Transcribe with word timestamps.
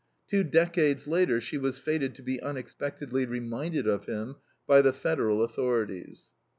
Two 0.27 0.43
decades 0.43 1.07
later 1.07 1.39
she 1.39 1.59
was 1.59 1.77
fated 1.77 2.15
to 2.15 2.23
be 2.23 2.41
unexpectedly 2.41 3.23
reminded 3.27 3.85
of 3.85 4.07
him 4.07 4.37
by 4.65 4.81
the 4.81 4.93
Federal 4.93 5.43
authorities. 5.43 6.25